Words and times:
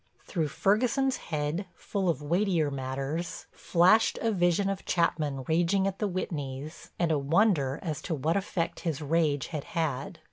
Through 0.25 0.47
Ferguson's 0.47 1.17
head, 1.17 1.67
full 1.75 2.09
of 2.09 2.23
weightier 2.23 2.71
matters, 2.71 3.45
flashed 3.51 4.17
a 4.19 4.31
vision 4.31 4.67
of 4.67 4.83
Chapman 4.83 5.43
raging 5.43 5.85
at 5.85 5.99
the 5.99 6.07
Whitneys 6.09 6.89
and 6.97 7.11
a 7.11 7.19
wonder 7.19 7.77
as 7.83 8.01
to 8.09 8.15
what 8.15 8.35
effect 8.35 8.79
his 8.79 8.99
rage 9.03 9.49
had 9.49 9.63
had. 9.77 10.17